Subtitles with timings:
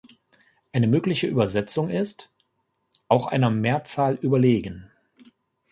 [0.73, 2.31] Eine mögliche Übersetzung ist
[3.07, 4.89] „Auch einer Mehrzahl überlegen“.